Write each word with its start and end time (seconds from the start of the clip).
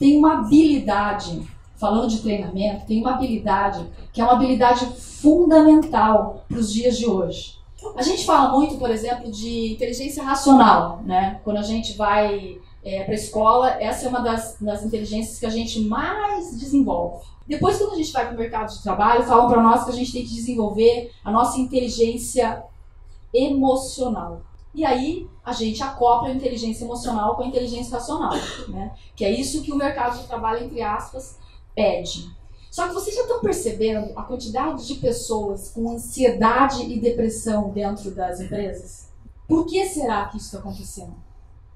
tem 0.00 0.16
uma 0.16 0.38
habilidade, 0.38 1.46
falando 1.76 2.08
de 2.08 2.20
treinamento, 2.20 2.86
tem 2.86 3.02
uma 3.02 3.12
habilidade 3.12 3.86
que 4.14 4.20
é 4.20 4.24
uma 4.24 4.32
habilidade 4.32 4.86
fundamental 4.86 6.42
para 6.48 6.58
os 6.58 6.72
dias 6.72 6.96
de 6.96 7.06
hoje. 7.06 7.60
A 7.94 8.02
gente 8.02 8.24
fala 8.24 8.50
muito, 8.50 8.78
por 8.78 8.90
exemplo, 8.90 9.30
de 9.30 9.74
inteligência 9.74 10.24
racional, 10.24 11.02
né? 11.04 11.38
Quando 11.44 11.58
a 11.58 11.62
gente 11.62 11.96
vai 11.98 12.58
é, 12.82 13.04
para 13.04 13.12
a 13.12 13.14
escola, 13.14 13.70
essa 13.78 14.06
é 14.06 14.08
uma 14.08 14.20
das, 14.20 14.56
das 14.58 14.82
inteligências 14.82 15.38
que 15.38 15.46
a 15.46 15.50
gente 15.50 15.80
mais 15.80 16.58
desenvolve. 16.58 17.26
Depois, 17.46 17.76
quando 17.76 17.92
a 17.92 17.96
gente 17.96 18.12
vai 18.12 18.24
para 18.26 18.34
o 18.34 18.38
mercado 18.38 18.72
de 18.72 18.82
trabalho, 18.82 19.24
falam 19.24 19.48
para 19.48 19.62
nós 19.62 19.84
que 19.84 19.90
a 19.90 19.94
gente 19.94 20.12
tem 20.12 20.22
que 20.22 20.34
desenvolver 20.34 21.12
a 21.22 21.30
nossa 21.30 21.58
inteligência 21.58 22.62
emocional. 23.34 24.40
E 24.74 24.84
aí 24.84 25.28
a 25.44 25.52
gente 25.52 25.82
acopla 25.82 26.28
a 26.28 26.32
inteligência 26.32 26.84
emocional 26.84 27.34
com 27.34 27.42
a 27.42 27.46
inteligência 27.46 27.94
racional, 27.94 28.34
né? 28.68 28.94
Que 29.16 29.24
é 29.24 29.30
isso 29.30 29.62
que 29.62 29.72
o 29.72 29.76
mercado 29.76 30.18
de 30.18 30.26
trabalho, 30.26 30.64
entre 30.64 30.80
aspas, 30.80 31.38
pede. 31.74 32.30
Só 32.70 32.86
que 32.86 32.94
vocês 32.94 33.16
já 33.16 33.22
estão 33.22 33.40
percebendo 33.40 34.12
a 34.16 34.22
quantidade 34.22 34.86
de 34.86 34.94
pessoas 34.94 35.70
com 35.70 35.90
ansiedade 35.90 36.84
e 36.84 37.00
depressão 37.00 37.70
dentro 37.70 38.12
das 38.12 38.40
empresas? 38.40 39.10
Por 39.48 39.66
que 39.66 39.84
será 39.88 40.26
que 40.26 40.36
isso 40.36 40.46
está 40.46 40.58
acontecendo? 40.58 41.14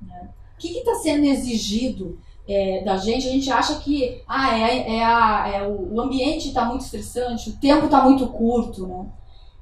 Né? 0.00 0.28
O 0.54 0.58
que 0.58 0.68
está 0.68 0.94
sendo 0.96 1.24
exigido 1.24 2.18
é, 2.46 2.84
da 2.84 2.98
gente? 2.98 3.26
A 3.26 3.30
gente 3.30 3.50
acha 3.50 3.76
que 3.76 4.22
ah, 4.28 4.58
é, 4.58 4.96
é, 4.96 5.02
a, 5.02 5.48
é 5.48 5.66
o 5.66 5.98
ambiente 5.98 6.48
está 6.48 6.66
muito 6.66 6.84
estressante, 6.84 7.48
o 7.48 7.56
tempo 7.56 7.86
está 7.86 8.02
muito 8.02 8.28
curto. 8.28 8.86
Né? 8.86 9.06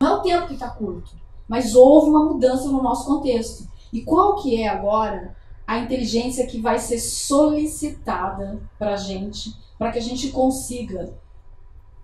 Não 0.01 0.09
é 0.09 0.15
o 0.15 0.23
tempo 0.23 0.49
que 0.49 0.55
está 0.55 0.69
curto, 0.69 1.13
mas 1.51 1.75
houve 1.75 2.11
uma 2.11 2.27
mudança 2.27 2.71
no 2.71 2.81
nosso 2.81 3.05
contexto. 3.05 3.69
E 3.93 4.03
qual 4.03 4.37
que 4.37 4.63
é 4.63 4.69
agora 4.69 5.37
a 5.67 5.81
inteligência 5.81 6.47
que 6.47 6.61
vai 6.61 6.79
ser 6.79 7.01
solicitada 7.01 8.63
para 8.79 8.95
a 8.95 8.97
gente, 8.97 9.53
para 9.77 9.91
que 9.91 9.99
a 9.99 10.03
gente 10.03 10.29
consiga 10.29 11.13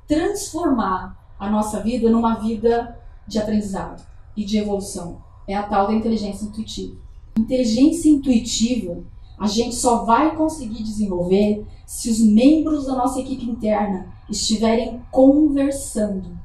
transformar 0.09 1.17
a 1.39 1.48
nossa 1.48 1.80
vida 1.80 2.11
numa 2.11 2.34
vida 2.34 2.98
de 3.24 3.39
aprendizado 3.39 4.05
e 4.36 4.44
de 4.44 4.58
evolução? 4.58 5.22
É 5.47 5.55
a 5.55 5.62
tal 5.62 5.86
da 5.86 5.94
inteligência 5.94 6.47
intuitiva. 6.47 6.97
Inteligência 7.39 8.08
intuitiva 8.11 9.05
a 9.39 9.47
gente 9.47 9.77
só 9.77 10.05
vai 10.05 10.34
conseguir 10.34 10.83
desenvolver 10.83 11.64
se 11.86 12.11
os 12.11 12.19
membros 12.19 12.86
da 12.86 12.97
nossa 12.97 13.20
equipe 13.20 13.48
interna 13.48 14.12
estiverem 14.28 15.00
conversando 15.12 16.36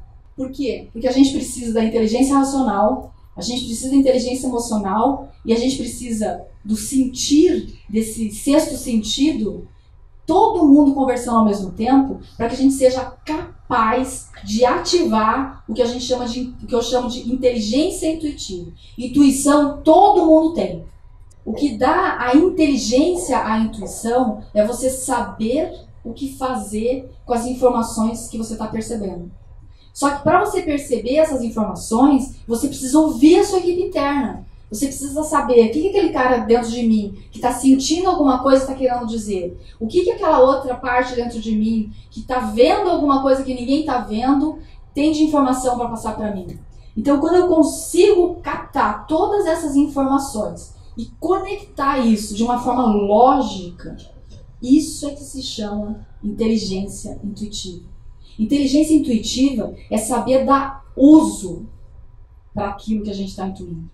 por 0.42 0.50
quê? 0.50 0.88
Porque 0.92 1.08
a 1.08 1.12
gente 1.12 1.34
precisa 1.34 1.72
da 1.72 1.84
inteligência 1.84 2.36
racional, 2.36 3.14
a 3.38 3.42
gente 3.42 3.64
precisa 3.66 3.92
da 3.92 3.96
inteligência 3.96 4.48
emocional 4.48 5.30
e 5.46 5.54
a 5.54 5.56
gente 5.56 5.78
precisa 5.78 6.44
do 6.66 6.76
sentir, 6.76 7.80
desse 7.88 8.32
sexto 8.32 8.76
sentido, 8.76 9.68
todo 10.26 10.68
mundo 10.68 10.96
conversando 10.96 11.38
ao 11.38 11.46
mesmo 11.46 11.74
tempo, 11.74 12.20
para 12.36 12.48
que 12.48 12.56
a 12.56 12.58
gente 12.58 12.74
seja 12.74 13.02
capaz 13.24 14.32
de 14.44 14.66
ativar 14.66 15.64
o 15.70 15.76
que 15.76 15.82
a 15.84 15.86
gente 15.86 16.04
chama 16.04 16.26
de, 16.26 16.56
o 16.64 16.66
que 16.66 16.74
eu 16.74 16.82
chamo 16.82 17.08
de 17.08 17.32
inteligência 17.32 18.12
intuitiva. 18.12 18.72
Intuição 18.98 19.80
todo 19.84 20.26
mundo 20.26 20.56
tem. 20.56 20.84
O 21.46 21.54
que 21.54 21.78
dá 21.78 22.18
a 22.20 22.36
inteligência 22.36 23.46
à 23.46 23.60
intuição 23.60 24.44
é 24.56 24.66
você 24.66 24.90
saber 24.90 25.72
o 26.04 26.14
que 26.14 26.36
fazer 26.36 27.12
com 27.28 27.34
as 27.34 27.46
informações 27.46 28.28
que 28.28 28.40
você 28.40 28.54
está 28.54 28.66
percebendo. 28.66 29.32
Só 29.94 30.10
que 30.12 30.24
para 30.24 30.44
você 30.44 30.62
perceber 30.62 31.18
essas 31.18 31.42
informações, 31.42 32.36
você 32.48 32.68
precisa 32.68 33.00
ouvir 33.00 33.40
a 33.40 33.44
sua 33.44 33.60
equipe 33.60 33.82
interna. 33.82 34.46
Você 34.72 34.88
precisa 34.88 35.22
saber 35.24 35.68
o 35.68 35.72
que, 35.72 35.82
que 35.82 35.90
aquele 35.90 36.10
cara 36.12 36.38
dentro 36.38 36.72
de 36.72 36.84
mim 36.84 37.18
que 37.30 37.40
está 37.40 37.52
sentindo 37.52 38.10
alguma 38.10 38.42
coisa 38.42 38.64
está 38.64 38.74
querendo 38.74 39.06
dizer. 39.06 39.60
O 39.80 39.86
que, 39.86 40.04
que 40.04 40.12
aquela 40.12 40.40
outra 40.40 40.76
parte 40.76 41.14
dentro 41.14 41.42
de 41.42 41.54
mim 41.54 41.92
que 42.10 42.22
está 42.22 42.40
vendo 42.40 42.90
alguma 42.90 43.22
coisa 43.22 43.44
que 43.44 43.54
ninguém 43.54 43.82
está 43.82 43.98
vendo 44.00 44.60
tem 44.94 45.12
de 45.12 45.24
informação 45.24 45.78
para 45.78 45.90
passar 45.90 46.16
para 46.16 46.34
mim. 46.34 46.58
Então, 46.96 47.20
quando 47.20 47.36
eu 47.36 47.48
consigo 47.48 48.36
captar 48.42 49.08
todas 49.08 49.46
essas 49.46 49.76
informações 49.76 50.74
e 50.98 51.06
conectar 51.20 52.00
isso 52.00 52.34
de 52.34 52.44
uma 52.44 52.60
forma 52.60 52.86
lógica, 52.86 53.98
isso 54.62 55.08
é 55.08 55.12
que 55.12 55.24
se 55.24 55.42
chama 55.42 56.06
inteligência 56.24 57.20
intuitiva. 57.24 57.91
Inteligência 58.40 58.94
intuitiva 58.94 59.74
é 59.90 59.98
saber 59.98 60.46
dar 60.46 60.86
uso 60.96 61.68
para 62.54 62.70
aquilo 62.70 63.04
que 63.04 63.10
a 63.10 63.14
gente 63.14 63.30
está 63.30 63.48
intuindo. 63.48 63.90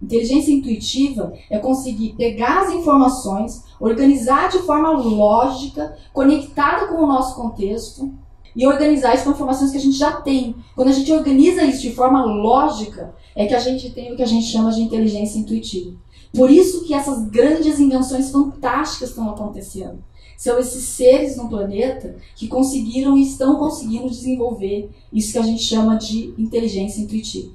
Inteligência 0.00 0.52
intuitiva 0.52 1.32
é 1.50 1.58
conseguir 1.58 2.14
pegar 2.16 2.62
as 2.62 2.72
informações, 2.72 3.64
organizar 3.80 4.48
de 4.48 4.58
forma 4.58 4.90
lógica, 4.92 5.96
conectada 6.12 6.86
com 6.86 7.02
o 7.02 7.06
nosso 7.06 7.34
contexto 7.34 8.12
e 8.54 8.66
organizar 8.66 9.14
isso 9.14 9.24
com 9.24 9.30
informações 9.30 9.72
que 9.72 9.76
a 9.76 9.80
gente 9.80 9.96
já 9.96 10.12
tem. 10.20 10.54
Quando 10.74 10.88
a 10.88 10.92
gente 10.92 11.12
organiza 11.12 11.64
isso 11.64 11.82
de 11.82 11.92
forma 11.92 12.24
lógica, 12.24 13.14
é 13.34 13.46
que 13.46 13.54
a 13.54 13.58
gente 13.58 13.90
tem 13.90 14.12
o 14.12 14.16
que 14.16 14.22
a 14.22 14.26
gente 14.26 14.46
chama 14.46 14.70
de 14.70 14.80
inteligência 14.80 15.38
intuitiva. 15.38 15.96
Por 16.34 16.50
isso 16.50 16.84
que 16.84 16.94
essas 16.94 17.26
grandes 17.26 17.78
invenções 17.80 18.30
fantásticas 18.30 19.10
estão 19.10 19.30
acontecendo. 19.30 20.02
São 20.36 20.58
esses 20.58 20.84
seres 20.84 21.36
no 21.36 21.48
planeta 21.48 22.16
que 22.36 22.46
conseguiram 22.46 23.16
e 23.16 23.22
estão 23.22 23.56
conseguindo 23.56 24.08
desenvolver 24.08 24.88
isso 25.12 25.32
que 25.32 25.38
a 25.38 25.42
gente 25.42 25.62
chama 25.62 25.96
de 25.96 26.32
inteligência 26.38 27.00
intuitiva. 27.00 27.52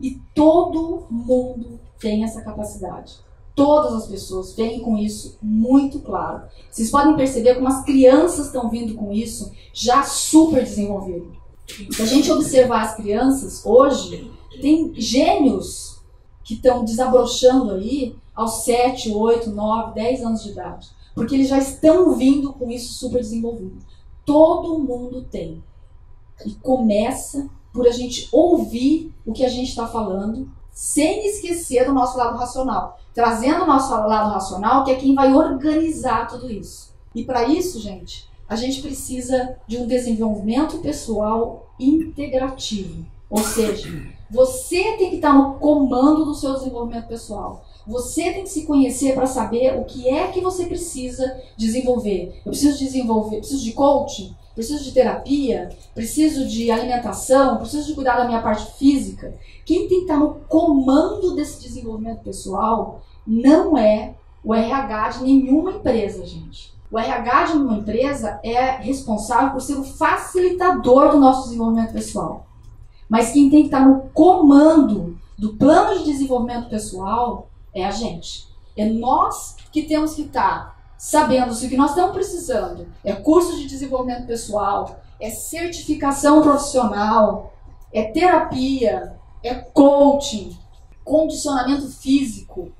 E 0.00 0.18
todo 0.34 1.04
mundo 1.10 1.78
tem 1.98 2.24
essa 2.24 2.40
capacidade. 2.40 3.14
Todas 3.54 3.92
as 3.92 4.06
pessoas 4.06 4.54
vêm 4.54 4.80
com 4.80 4.96
isso 4.98 5.38
muito 5.40 6.00
claro. 6.00 6.42
Vocês 6.70 6.90
podem 6.90 7.14
perceber 7.14 7.54
como 7.54 7.68
as 7.68 7.84
crianças 7.84 8.46
estão 8.46 8.68
vindo 8.68 8.94
com 8.94 9.12
isso 9.12 9.52
já 9.72 10.02
super 10.02 10.64
desenvolvido. 10.64 11.30
Se 11.90 12.02
a 12.02 12.06
gente 12.06 12.30
observar 12.32 12.82
as 12.82 12.96
crianças 12.96 13.64
hoje, 13.64 14.30
tem 14.60 14.92
gênios 14.96 15.93
que 16.44 16.54
estão 16.54 16.84
desabrochando 16.84 17.72
aí 17.72 18.14
aos 18.34 18.64
7, 18.64 19.12
8, 19.12 19.50
9, 19.50 19.94
10 19.94 20.22
anos 20.22 20.42
de 20.42 20.50
idade. 20.50 20.88
Porque 21.14 21.34
eles 21.34 21.48
já 21.48 21.58
estão 21.58 22.14
vindo 22.14 22.52
com 22.52 22.70
isso 22.70 22.92
super 22.94 23.20
desenvolvido. 23.20 23.78
Todo 24.26 24.78
mundo 24.78 25.22
tem. 25.22 25.62
E 26.44 26.52
começa 26.56 27.48
por 27.72 27.88
a 27.88 27.90
gente 27.90 28.28
ouvir 28.30 29.12
o 29.24 29.32
que 29.32 29.44
a 29.44 29.48
gente 29.48 29.68
está 29.68 29.86
falando, 29.86 30.48
sem 30.70 31.26
esquecer 31.26 31.86
do 31.86 31.92
nosso 31.92 32.18
lado 32.18 32.36
racional. 32.36 32.98
Trazendo 33.14 33.64
o 33.64 33.66
nosso 33.66 33.90
lado 33.92 34.32
racional, 34.32 34.84
que 34.84 34.90
é 34.90 34.96
quem 34.96 35.14
vai 35.14 35.32
organizar 35.32 36.26
tudo 36.26 36.50
isso. 36.50 36.92
E 37.14 37.24
para 37.24 37.48
isso, 37.48 37.80
gente, 37.80 38.28
a 38.48 38.56
gente 38.56 38.82
precisa 38.82 39.56
de 39.66 39.78
um 39.78 39.86
desenvolvimento 39.86 40.78
pessoal 40.78 41.72
integrativo. 41.78 43.06
Ou 43.34 43.42
seja, 43.42 43.90
você 44.30 44.96
tem 44.96 45.10
que 45.10 45.16
estar 45.16 45.32
no 45.32 45.54
comando 45.54 46.24
do 46.24 46.36
seu 46.36 46.54
desenvolvimento 46.54 47.08
pessoal. 47.08 47.64
Você 47.84 48.32
tem 48.32 48.44
que 48.44 48.48
se 48.48 48.64
conhecer 48.64 49.12
para 49.12 49.26
saber 49.26 49.76
o 49.76 49.84
que 49.84 50.08
é 50.08 50.28
que 50.28 50.40
você 50.40 50.66
precisa 50.66 51.36
desenvolver. 51.56 52.40
Eu 52.46 52.52
preciso 52.52 52.78
desenvolver, 52.78 53.38
preciso 53.38 53.64
de 53.64 53.72
coaching, 53.72 54.36
preciso 54.54 54.84
de 54.84 54.92
terapia, 54.92 55.68
preciso 55.96 56.46
de 56.46 56.70
alimentação, 56.70 57.56
preciso 57.56 57.88
de 57.88 57.94
cuidar 57.94 58.18
da 58.18 58.24
minha 58.24 58.40
parte 58.40 58.78
física. 58.78 59.34
Quem 59.66 59.88
tem 59.88 59.98
que 59.98 60.04
estar 60.04 60.16
no 60.16 60.36
comando 60.48 61.34
desse 61.34 61.60
desenvolvimento 61.60 62.22
pessoal 62.22 63.02
não 63.26 63.76
é 63.76 64.14
o 64.44 64.54
RH 64.54 65.08
de 65.08 65.24
nenhuma 65.24 65.72
empresa, 65.72 66.24
gente. 66.24 66.72
O 66.88 66.96
RH 66.96 67.46
de 67.46 67.52
uma 67.54 67.78
empresa 67.78 68.38
é 68.44 68.76
responsável 68.76 69.50
por 69.50 69.60
ser 69.60 69.74
o 69.74 69.82
facilitador 69.82 71.10
do 71.10 71.18
nosso 71.18 71.48
desenvolvimento 71.48 71.92
pessoal. 71.92 72.46
Mas 73.14 73.30
quem 73.30 73.48
tem 73.48 73.60
que 73.60 73.66
estar 73.66 73.86
no 73.86 74.10
comando 74.12 75.16
do 75.38 75.54
plano 75.54 75.96
de 76.00 76.04
desenvolvimento 76.04 76.68
pessoal 76.68 77.48
é 77.72 77.84
a 77.84 77.92
gente. 77.92 78.48
É 78.76 78.86
nós 78.86 79.54
que 79.70 79.84
temos 79.84 80.14
que 80.14 80.22
estar 80.22 80.76
sabendo 80.98 81.54
se 81.54 81.64
o 81.64 81.68
que 81.68 81.76
nós 81.76 81.90
estamos 81.90 82.10
precisando 82.10 82.88
é 83.04 83.12
curso 83.12 83.56
de 83.56 83.68
desenvolvimento 83.68 84.26
pessoal, 84.26 84.98
é 85.20 85.30
certificação 85.30 86.42
profissional, 86.42 87.54
é 87.92 88.02
terapia, 88.02 89.14
é 89.44 89.54
coaching, 89.54 90.58
condicionamento 91.04 91.88
físico, 91.88 92.72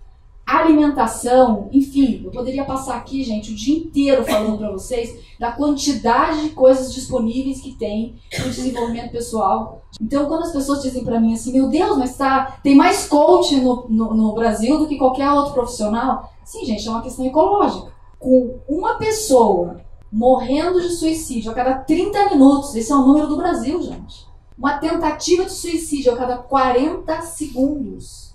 alimentação, 0.46 1.68
enfim, 1.72 2.22
eu 2.24 2.30
poderia 2.30 2.64
passar 2.64 2.96
aqui, 2.96 3.24
gente, 3.24 3.52
o 3.52 3.54
dia 3.54 3.78
inteiro 3.78 4.24
falando 4.24 4.58
para 4.58 4.70
vocês 4.70 5.18
da 5.38 5.52
quantidade 5.52 6.42
de 6.42 6.50
coisas 6.50 6.92
disponíveis 6.92 7.60
que 7.60 7.72
tem 7.72 8.16
no 8.38 8.50
desenvolvimento 8.50 9.10
pessoal. 9.10 9.82
Então, 10.00 10.26
quando 10.26 10.42
as 10.42 10.52
pessoas 10.52 10.82
dizem 10.82 11.02
para 11.02 11.18
mim 11.18 11.32
assim, 11.32 11.52
meu 11.52 11.68
Deus, 11.68 11.96
mas 11.96 12.16
tá, 12.16 12.58
tem 12.62 12.74
mais 12.74 13.06
coach 13.06 13.56
no, 13.56 13.86
no, 13.88 14.14
no 14.14 14.34
Brasil 14.34 14.78
do 14.78 14.86
que 14.86 14.98
qualquer 14.98 15.30
outro 15.30 15.54
profissional, 15.54 16.30
sim, 16.44 16.64
gente, 16.64 16.86
é 16.86 16.90
uma 16.90 17.02
questão 17.02 17.24
ecológica. 17.24 17.92
Com 18.18 18.58
uma 18.68 18.94
pessoa 18.94 19.80
morrendo 20.12 20.80
de 20.80 20.90
suicídio 20.90 21.50
a 21.50 21.54
cada 21.54 21.74
30 21.74 22.30
minutos, 22.30 22.74
esse 22.74 22.92
é 22.92 22.94
o 22.94 23.04
número 23.04 23.26
do 23.28 23.36
Brasil, 23.36 23.80
gente. 23.82 24.26
Uma 24.56 24.78
tentativa 24.78 25.44
de 25.44 25.52
suicídio 25.52 26.12
a 26.12 26.16
cada 26.16 26.36
40 26.36 27.22
segundos 27.22 28.33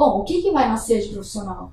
Bom, 0.00 0.20
o 0.20 0.24
que, 0.24 0.40
que 0.40 0.50
vai 0.50 0.66
nascer 0.66 1.02
de 1.02 1.10
profissional? 1.10 1.72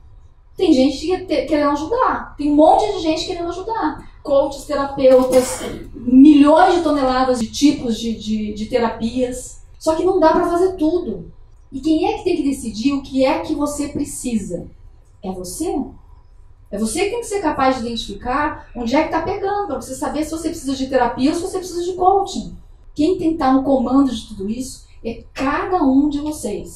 Tem 0.57 0.73
gente 0.73 1.07
querendo 1.47 1.69
ajudar. 1.69 2.35
Tem 2.37 2.51
um 2.51 2.55
monte 2.55 2.91
de 2.91 2.99
gente 2.99 3.25
querendo 3.25 3.47
ajudar. 3.47 4.05
Coaches, 4.21 4.65
terapeutas, 4.65 5.61
milhões 5.93 6.75
de 6.75 6.81
toneladas 6.81 7.39
de 7.39 7.49
tipos 7.49 7.97
de, 7.97 8.15
de, 8.15 8.53
de 8.53 8.65
terapias. 8.65 9.61
Só 9.79 9.95
que 9.95 10.03
não 10.03 10.19
dá 10.19 10.33
para 10.33 10.49
fazer 10.49 10.75
tudo. 10.75 11.31
E 11.71 11.79
quem 11.79 12.05
é 12.05 12.17
que 12.17 12.25
tem 12.25 12.35
que 12.35 12.43
decidir 12.43 12.91
o 12.91 13.01
que 13.01 13.23
é 13.23 13.39
que 13.39 13.55
você 13.55 13.87
precisa? 13.87 14.67
É 15.23 15.31
você? 15.31 15.73
É 16.69 16.77
você 16.77 17.05
que 17.05 17.11
tem 17.11 17.21
que 17.21 17.27
ser 17.27 17.39
capaz 17.39 17.77
de 17.77 17.83
identificar 17.83 18.67
onde 18.75 18.93
é 18.93 19.03
que 19.03 19.07
está 19.07 19.21
pegando, 19.21 19.67
para 19.67 19.81
você 19.81 19.95
saber 19.95 20.25
se 20.25 20.31
você 20.31 20.49
precisa 20.49 20.75
de 20.75 20.87
terapia 20.87 21.29
ou 21.29 21.35
se 21.37 21.43
você 21.43 21.59
precisa 21.59 21.81
de 21.81 21.93
coaching. 21.93 22.57
Quem 22.93 23.17
tem 23.17 23.29
que 23.29 23.35
estar 23.35 23.53
no 23.53 23.63
comando 23.63 24.13
de 24.13 24.27
tudo 24.27 24.49
isso 24.49 24.85
é 25.01 25.23
cada 25.33 25.81
um 25.81 26.09
de 26.09 26.19
vocês. 26.19 26.65